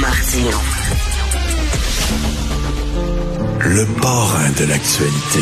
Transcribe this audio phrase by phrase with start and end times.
[0.00, 0.58] Martino.
[3.60, 5.40] Le parrain de l'actualité.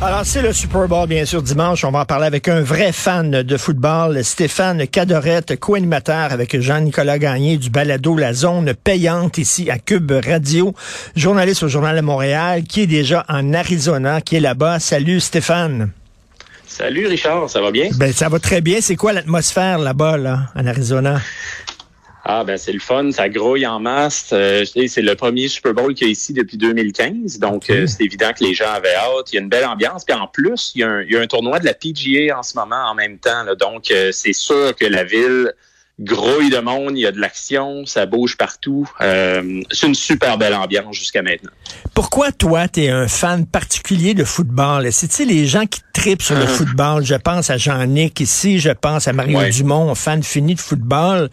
[0.00, 1.84] Alors, c'est le Super Bowl, bien sûr, dimanche.
[1.84, 7.18] On va en parler avec un vrai fan de football, Stéphane Cadorette, co-animateur avec Jean-Nicolas
[7.18, 10.74] Gagné du balado La Zone payante ici à Cube Radio,
[11.16, 14.78] journaliste au Journal de Montréal, qui est déjà en Arizona, qui est là-bas.
[14.78, 15.90] Salut, Stéphane.
[16.76, 17.48] Salut, Richard.
[17.48, 17.88] Ça va bien?
[17.96, 18.82] Ben, ça va très bien.
[18.82, 21.22] C'est quoi l'atmosphère là-bas, là, en Arizona?
[22.28, 24.30] Ah ben c'est le fun, ça grouille en masse.
[24.32, 28.02] Euh, c'est le premier Super Bowl qu'il y a ici depuis 2015, donc euh, c'est
[28.02, 29.32] évident que les gens avaient hâte.
[29.32, 31.16] Il y a une belle ambiance, puis en plus il y, a un, il y
[31.16, 34.10] a un tournoi de la PGA en ce moment en même temps, là, donc euh,
[34.10, 35.52] c'est sûr que la ville
[35.98, 38.86] grouille de monde, il y a de l'action, ça bouge partout.
[39.00, 41.50] Euh, c'est une super belle ambiance jusqu'à maintenant.
[41.94, 44.92] Pourquoi toi, tu es un fan particulier de football?
[44.92, 46.48] C'est-tu les gens qui tripent sur le Uh-huh.
[46.48, 47.02] football?
[47.04, 49.50] Je pense à Jean-Nic ici, je pense à Mario Ouais.
[49.50, 51.30] Dumont, fan fini de football.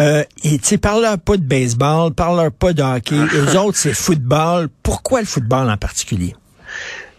[0.00, 3.14] Euh, et tu parle-leur pas de baseball, parle-leur pas de hockey.
[3.16, 3.36] Uh-huh.
[3.54, 4.68] Eux autres, c'est football.
[4.82, 6.34] Pourquoi le football en particulier?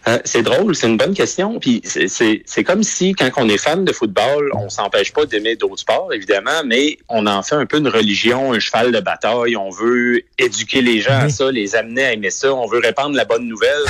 [0.08, 1.60] Euh, c'est drôle, c'est une bonne question.
[1.60, 5.80] Puis c'est- comme si quand on est fan de football, on s'empêche pas d'aimer d'autres
[5.80, 9.56] sports, évidemment, mais on en fait un peu une religion, un cheval de bataille.
[9.56, 12.52] On veut éduquer les gens à ça, les amener à aimer ça.
[12.54, 13.84] On veut répandre la bonne nouvelle.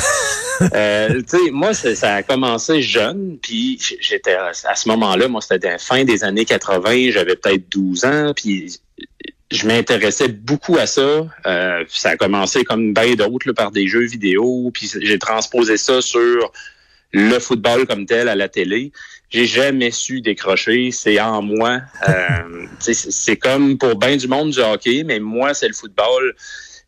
[0.75, 5.71] euh, tu sais, moi, ça, a commencé jeune, puis j'étais à ce moment-là, moi, c'était
[5.71, 8.81] la fin des années 80, j'avais peut-être 12 ans, puis
[9.51, 11.27] je m'intéressais beaucoup à ça.
[11.47, 16.03] Euh, ça a commencé comme bien d'autres par des jeux vidéo, puis j'ai transposé ça
[16.03, 16.53] sur
[17.13, 18.93] le football comme tel à la télé.
[19.31, 21.81] J'ai jamais su décrocher, c'est en moi.
[22.09, 26.35] Euh, c'est comme pour bien du monde du hockey, mais moi c'est le football.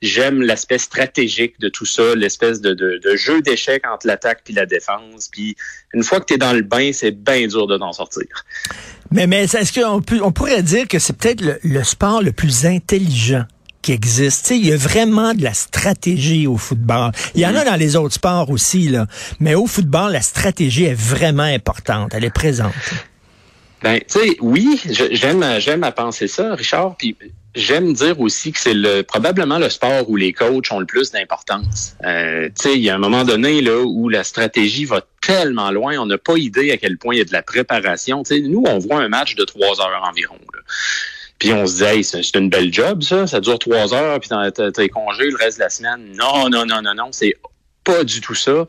[0.03, 4.55] J'aime l'aspect stratégique de tout ça, l'espèce de, de, de jeu d'échecs entre l'attaque puis
[4.55, 5.29] la défense.
[5.31, 5.57] Puis
[5.93, 8.27] une fois que tu es dans le bain, c'est bien dur de t'en sortir.
[9.11, 12.33] Mais, mais est-ce qu'on peut, on pourrait dire que c'est peut-être le, le sport le
[12.33, 13.45] plus intelligent
[13.83, 14.47] qui existe?
[14.47, 17.13] Tu sais, il y a vraiment de la stratégie au football.
[17.35, 19.07] Il y en a dans les autres sports aussi, là.
[19.39, 22.13] Mais au football, la stratégie est vraiment importante.
[22.15, 22.73] Elle est présente.
[23.83, 26.97] Ben, tu sais, oui, j'aime j'aime à penser ça, Richard.
[26.97, 27.17] Puis
[27.55, 31.11] j'aime dire aussi que c'est le probablement le sport où les coachs ont le plus
[31.11, 31.97] d'importance.
[32.05, 35.71] Euh, tu sais, il y a un moment donné là où la stratégie va tellement
[35.71, 38.23] loin, on n'a pas idée à quel point il y a de la préparation.
[38.23, 40.39] Tu sais, nous, on voit un match de trois heures environ.
[40.55, 40.61] Là.
[41.39, 43.27] Puis on se dit, hey, c'est une belle job, ça.
[43.27, 44.29] Ça dure trois heures, puis
[44.75, 46.13] t'es congé le reste de la semaine.
[46.15, 47.09] Non, non, non, non, non.
[47.13, 47.35] C'est
[47.85, 48.67] pas du tout ça.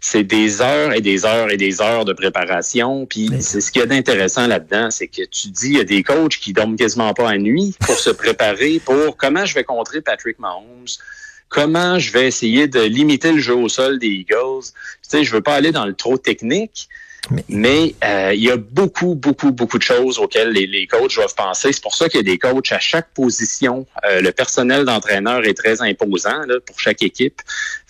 [0.00, 3.06] C'est des heures et des heures et des heures de préparation.
[3.06, 5.84] Puis c'est ce qu'il y a d'intéressant là-dedans, c'est que tu dis, il y a
[5.84, 9.64] des coachs qui dorment quasiment pas à nuit pour se préparer pour comment je vais
[9.64, 10.86] contrer Patrick Mahomes.
[11.48, 14.64] Comment je vais essayer de limiter le jeu au sol des Eagles.
[15.02, 16.88] Tu sais, je veux pas aller dans le trop technique,
[17.30, 21.14] Mais- mais euh, il y a beaucoup, beaucoup, beaucoup de choses auxquelles les, les coachs
[21.14, 21.72] doivent penser.
[21.72, 23.86] C'est pour ça qu'il y a des coachs à chaque position.
[24.08, 27.40] Euh, le personnel d'entraîneur est très imposant là, pour chaque équipe.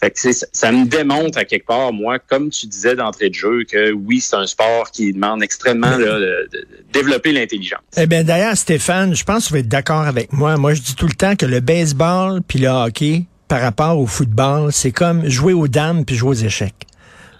[0.00, 0.18] Fait que
[0.52, 4.20] ça me démontre à quelque part, moi, comme tu disais d'entrée de jeu, que oui,
[4.20, 7.80] c'est un sport qui demande extrêmement là, de, de développer l'intelligence.
[7.96, 10.56] Eh bien, d'ailleurs, Stéphane, je pense que tu vas être d'accord avec moi.
[10.56, 14.06] Moi, je dis tout le temps que le baseball puis le hockey, par rapport au
[14.06, 16.83] football, c'est comme jouer aux dames puis jouer aux échecs.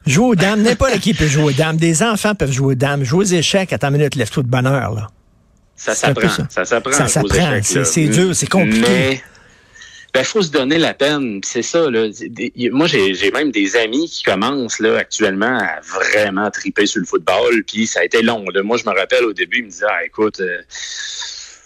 [0.07, 1.77] Jouer aux dames, n'importe qui peut jouer aux dames.
[1.77, 3.05] Des enfants peuvent jouer aux dames.
[3.05, 5.09] Jouer aux échecs, attends une minute, lève-toi de bonheur, là.
[5.77, 6.29] Ça s'apprend.
[6.29, 6.47] ça.
[6.51, 6.93] Ça s'apprend.
[6.93, 7.61] Ça s'apprend.
[7.63, 8.87] C'est- dur, c'est compliqué.
[8.89, 9.23] Mais
[10.13, 11.41] ben, faut se donner la peine.
[11.45, 11.91] C'est ça.
[11.91, 12.07] Là.
[12.71, 17.07] Moi, j'ai j'ai même des amis qui commencent là actuellement à vraiment triper sur le
[17.07, 17.65] football.
[17.67, 18.45] Puis ça a été long.
[18.55, 18.63] Là.
[18.63, 20.39] Moi, je me rappelle au début, ils me disaient ah, écoute.
[20.41, 20.59] euh,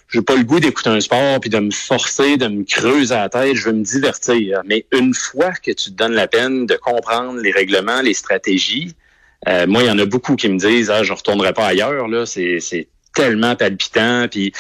[0.09, 3.29] j'ai pas le goût d'écouter un sport puis de me forcer, de me creuser la
[3.29, 3.55] tête.
[3.55, 4.63] Je veux me divertir.
[4.65, 8.95] Mais une fois que tu te donnes la peine de comprendre les règlements, les stratégies,
[9.47, 12.09] euh, moi, il y en a beaucoup qui me disent ah, je retournerai pas ailleurs.
[12.09, 14.29] Là, c'est tellement palpitant.
[14.31, 14.53] Puis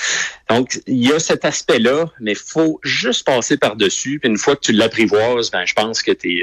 [0.50, 4.18] donc, il y a cet aspect-là, mais faut juste passer par-dessus.
[4.18, 6.42] Puis une fois que tu l'apprivoises, ben je pense que tu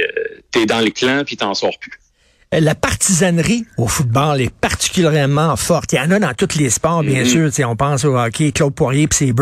[0.56, 2.00] es, dans le clan puis t'en sors plus.
[2.54, 5.94] Euh, La partisanerie au football est particulièrement forte.
[5.94, 7.26] Il y en a dans tous les sports, bien Mhm.
[7.30, 7.46] sûr.
[7.50, 9.34] Tu sais, on pense au hockey, Claude Poirier puis ses.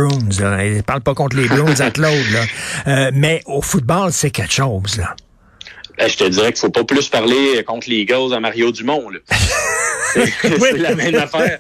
[0.41, 0.65] Là.
[0.65, 2.25] Il parle pas contre les Bruins à Claude.
[2.31, 2.43] Là.
[2.87, 4.97] Euh, mais au football, c'est quelque chose.
[4.97, 5.15] Là.
[5.97, 9.09] Ben, je te dirais qu'il faut pas plus parler contre les Eagles à Mario Dumont.
[10.13, 11.57] C'est c'est la même affaire.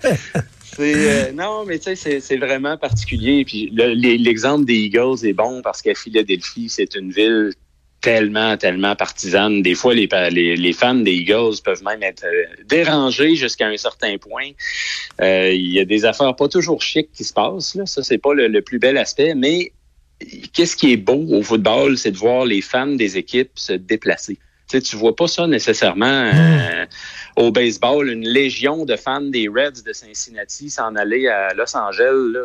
[0.79, 3.43] Euh, non, mais tu sais, c'est- vraiment particulier.
[3.45, 7.51] Puis le- les- l'exemple des Eagles est bon parce qu'à Philadelphie, c'est une ville
[8.03, 9.63] tellement, tellement partisane.
[9.63, 13.77] Des fois, les, les, les fans des Eagles peuvent même être euh, dérangés jusqu'à un
[13.77, 14.49] certain point.
[15.21, 17.73] Euh, Il y a des affaires pas toujours chic qui se passent.
[17.75, 17.85] Là.
[17.85, 19.71] Ça, c'est pas le, le plus bel aspect, mais
[20.53, 24.37] qu'est-ce qui est beau au football, c'est de voir les fans des équipes se déplacer.
[24.69, 26.85] Tu sais, tu vois pas ça nécessairement euh,
[27.37, 28.09] au baseball.
[28.09, 32.31] Une légion de fans des Reds de Cincinnati s'en aller à Los Angeles.
[32.33, 32.41] Là.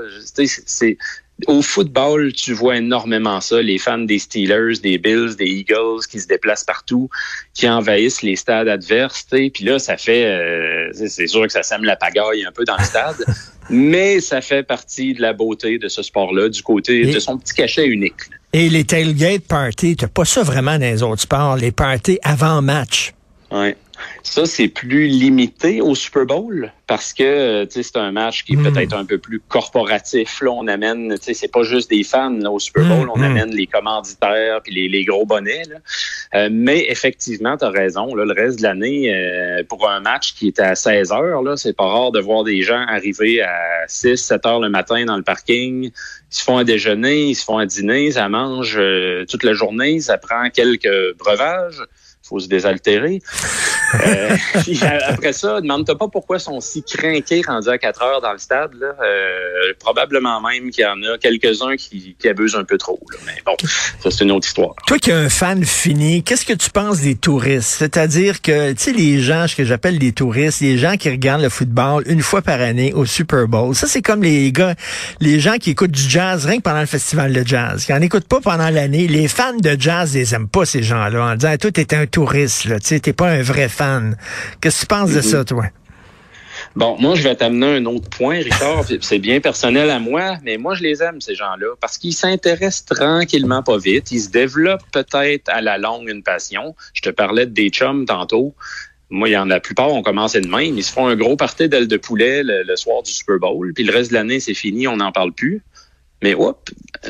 [0.67, 0.99] C'est
[1.47, 6.21] au football, tu vois énormément ça, les fans des Steelers, des Bills, des Eagles qui
[6.21, 7.09] se déplacent partout,
[7.55, 9.27] qui envahissent les stades adverses.
[9.31, 12.77] Puis là, ça fait, euh, c'est sûr que ça sème la pagaille un peu dans
[12.77, 13.25] le stade,
[13.71, 17.55] mais ça fait partie de la beauté de ce sport-là, du côté de son petit
[17.55, 18.23] cachet unique.
[18.53, 22.63] Et les tailgate parties, t'as pas ça vraiment dans les autres sports, les parties avant
[22.63, 23.13] match.
[23.51, 23.77] Ouais.
[24.23, 28.73] Ça, c'est plus limité au Super Bowl parce que c'est un match qui est hmm.
[28.73, 30.41] peut-être un peu plus corporatif.
[30.41, 33.25] Là, on amène, c'est pas juste des fans au Super Bowl, hmm, on hmm.
[33.25, 35.63] amène les commanditaires puis les, les gros bonnets.
[36.35, 38.15] Euh, mais effectivement, tu as raison.
[38.15, 41.57] Là, le reste de l'année, euh, pour un match qui est à 16 heures, là,
[41.57, 45.17] c'est pas rare de voir des gens arriver à 6, 7 heures le matin dans
[45.17, 45.85] le parking.
[45.85, 45.93] Ils
[46.35, 50.01] se font un déjeuner, ils se font un dîner, ça mange euh, toute la journée,
[50.01, 51.83] ça prend quelques breuvages
[52.29, 53.21] faut se désaltérer.
[54.05, 54.37] euh,
[55.07, 58.73] après ça, demande-toi pas pourquoi sont si craqués rendus à 4 heures dans le stade.
[58.75, 58.95] Là.
[59.03, 63.01] Euh, probablement même qu'il y en a quelques-uns qui, qui, abusent un peu trop.
[63.13, 63.19] Là.
[63.27, 63.57] Mais bon,
[64.01, 64.75] ça c'est une autre histoire.
[64.87, 67.77] Toi qui es un fan fini, qu'est-ce que tu penses des touristes?
[67.79, 71.43] C'est-à-dire que, tu sais, les gens, ce que j'appelle des touristes, les gens qui regardent
[71.43, 73.75] le football une fois par année au Super Bowl.
[73.75, 74.75] Ça, c'est comme les gars,
[75.21, 77.85] les gens qui écoutent du jazz rien que pendant le festival de jazz.
[77.85, 79.07] Qui n'en écoutent pas pendant l'année.
[79.07, 82.69] Les fans de jazz, ils aiment pas ces gens-là en disant, toi, t'es un touriste.
[82.83, 83.78] Tu t'es pas un vrai fan.
[84.61, 85.65] Qu'est-ce que tu penses de ça, toi?
[86.77, 88.85] Bon, moi, je vais t'amener un autre point, Richard.
[89.01, 92.85] C'est bien personnel à moi, mais moi, je les aime, ces gens-là, parce qu'ils s'intéressent
[92.85, 94.11] tranquillement, pas vite.
[94.13, 96.75] Ils se développent peut-être à la longue une passion.
[96.93, 98.55] Je te parlais de des chums tantôt.
[99.11, 100.77] Moi, il y en a la plupart, on commence de même.
[100.77, 103.73] Ils se font un gros party d'aile de poulet le, le, soir du Super Bowl,
[103.75, 105.63] puis le reste de l'année, c'est fini, on n'en parle plus.
[106.23, 106.35] Mais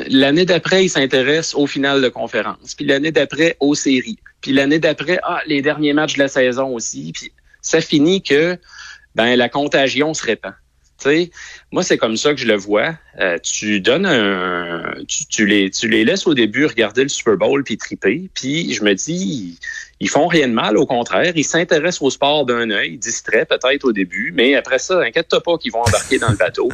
[0.08, 2.74] l'année d'après, ils s'intéressent au final de conférence.
[2.74, 4.18] Puis l'année d'après, aux séries.
[4.40, 7.12] Puis l'année d'après, ah, les derniers matchs de la saison aussi.
[7.12, 7.32] Puis
[7.62, 8.58] ça finit que
[9.14, 10.54] ben la contagion se répand.
[11.00, 11.30] Tu sais,
[11.70, 12.92] moi, c'est comme ça que je le vois.
[13.20, 17.36] Euh, tu donnes un, tu, tu, les, tu les laisses au début regarder le Super
[17.36, 18.28] Bowl puis triper.
[18.34, 19.60] Puis je me dis,
[20.00, 21.32] ils font rien de mal, au contraire.
[21.36, 25.56] Ils s'intéressent au sport d'un œil, distraits peut-être au début, mais après ça, inquiète-toi pas
[25.58, 26.68] qu'ils vont embarquer dans le bateau.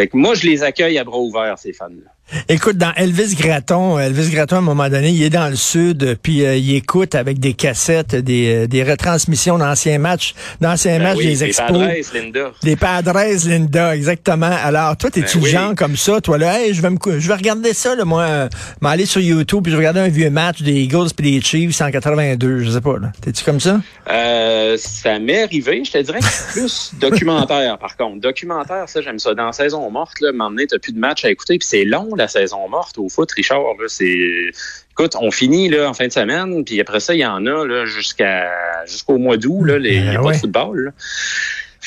[0.00, 2.10] Fait que moi, je les accueille à bras ouverts, ces fans-là.
[2.48, 6.16] Écoute, dans Elvis Gratton, Elvis Gratton, à un moment donné, il est dans le sud,
[6.22, 11.14] puis euh, il écoute avec des cassettes, des, euh, des retransmissions d'anciens matchs, d'anciens ben
[11.14, 11.72] matchs des expos.
[11.72, 12.52] Des Padres, Linda.
[12.62, 14.50] Des Padres, Linda, exactement.
[14.64, 17.34] Alors, toi, t'es-tu ben genre comme ça, toi, là, hey, je vais me, je vais
[17.34, 18.48] regarder ça, là, moi, euh,
[18.80, 21.80] m'aller sur YouTube, puis je vais regarder un vieux match des Eagles puis des Chiefs
[21.80, 23.12] en 82, je sais pas, là.
[23.20, 23.80] T'es-tu comme ça?
[24.08, 28.20] Euh, ça m'est arrivé, je te dirais que plus documentaire, par contre.
[28.20, 29.34] Documentaire, ça, j'aime ça.
[29.34, 32.28] Dans saison morte, là, m'emmener, t'as plus de matchs à écouter, puis c'est long, la
[32.28, 33.62] saison morte au foot, Richard.
[33.88, 34.50] C'est
[34.92, 37.66] écoute, on finit là en fin de semaine, puis après ça, il y en a
[37.66, 38.50] là jusqu'à
[38.86, 40.84] jusqu'au mois d'août là, les, ben pas de football.
[40.84, 40.90] Là.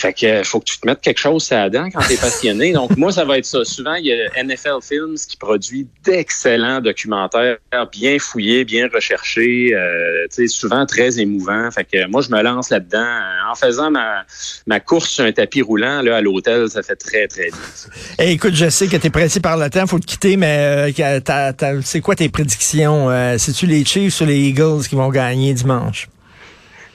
[0.04, 2.74] Fait que faut que tu te mettes quelque chose à dents quand tu es passionné.
[2.74, 3.64] Donc moi, ça va être ça.
[3.64, 7.56] Souvent, il y a NFL Films qui produit d'excellents documentaires
[7.90, 11.72] bien fouillés, bien recherchés, euh, souvent très émouvants.
[11.72, 13.08] Fait que moi, je me lance là-dedans.
[13.50, 14.26] En faisant ma,
[14.68, 17.62] ma course sur un tapis roulant là, à l'hôtel, ça fait très, très bien.
[18.20, 20.92] Hey, écoute, je sais que tu es pressé par le temps, faut te quitter, mais
[21.00, 23.10] euh, c'est quoi tes prédictions?
[23.10, 26.10] Euh, C'est-tu les Chiefs ou les Eagles qui vont gagner dimanche?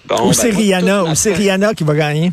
[0.05, 2.33] Bon, ou ben, c'est Rihanna, ou c'est Rihanna qui va gagner?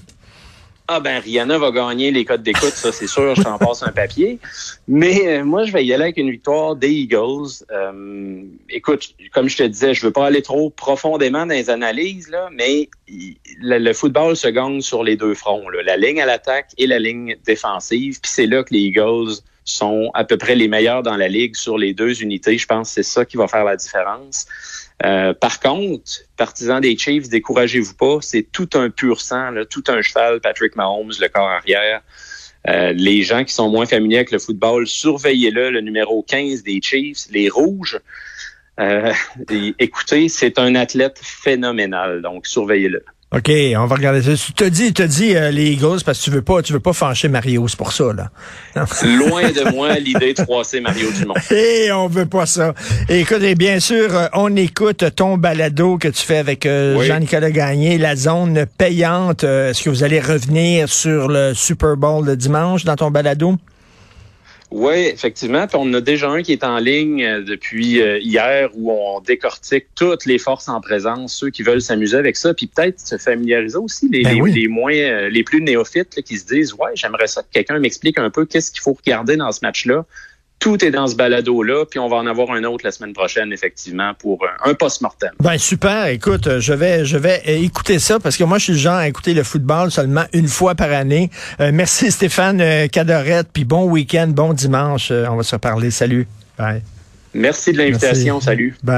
[0.87, 3.91] Ah ben Rihanna va gagner les codes d'écoute, ça c'est sûr, je t'en passe un
[3.91, 4.37] papier.
[4.87, 7.65] Mais euh, moi, je vais y aller avec une victoire des Eagles.
[7.71, 12.29] Euh, écoute, comme je te disais, je veux pas aller trop profondément dans les analyses,
[12.29, 12.89] là, mais
[13.59, 16.99] le, football se gagne sur les deux fronts, là, la ligne à l'attaque et la
[16.99, 18.19] ligne défensive.
[18.21, 21.55] Puis c'est là que les Eagles sont à peu près les meilleurs dans la ligue
[21.55, 22.57] sur les deux unités.
[22.57, 24.45] Je pense que c'est ça qui va faire la différence.
[25.03, 29.83] Euh, par contre, partisans des Chiefs, découragez-vous pas, c'est tout un pur sang, là, tout
[29.87, 32.01] un cheval, Patrick Mahomes, le corps arrière.
[32.67, 36.79] Euh, les gens qui sont moins familiers avec le football, surveillez-le, le numéro 15 des
[36.81, 37.99] Chiefs, les Rouges.
[38.79, 39.11] Euh,
[39.79, 43.03] écoutez, c'est un athlète phénoménal, donc surveillez-le.
[43.33, 44.31] OK, on va regarder ça.
[44.35, 46.79] Tu te dis, te dis euh, les Eagles parce que tu veux pas, tu veux
[46.79, 48.29] pas fâcher Mario, c'est pour ça là.
[49.03, 51.33] Loin de moi l'idée de froisser Mario Dumont.
[51.51, 52.73] Et on veut pas ça.
[53.09, 57.51] écoute, et bien sûr, euh, on écoute ton balado que tu fais avec euh, Jean-Nicolas
[57.51, 59.43] Gagné, la zone payante.
[59.43, 63.55] Est-ce que vous allez revenir sur le Super Bowl le dimanche dans ton balado?
[64.77, 65.67] Oui, effectivement.
[65.67, 69.21] Puis on a déjà un qui est en ligne euh, depuis euh, hier où on
[69.21, 73.17] décortique toutes les forces en présence, ceux qui veulent s'amuser avec ça, puis peut-être se
[73.17, 77.27] familiariser aussi les, ben les, moins, euh, les plus néophytes qui se disent ouais, j'aimerais
[77.27, 80.05] ça que quelqu'un m'explique un peu qu'est-ce qu'il faut regarder dans ce match-là.
[80.59, 83.53] Tout est dans ce balado-là, puis on va en avoir un autre la semaine prochaine,
[83.53, 85.31] effectivement, pour un, post-mortem.
[85.39, 88.79] Ben super, écoute, je vais je vais écouter ça parce que moi je suis le
[88.79, 91.29] genre à écouter le football seulement une fois par année.
[91.59, 95.09] Euh, merci Stéphane euh, Cadorette, puis bon week-end, bon dimanche.
[95.11, 95.91] Euh, on va se reparler.
[95.91, 96.27] Salut.
[96.57, 96.81] Bye.
[97.33, 98.39] Merci de l'invitation.
[98.39, 98.75] Salut.
[98.83, 98.93] Bye.